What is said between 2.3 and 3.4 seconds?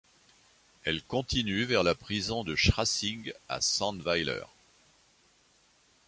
de Schrassig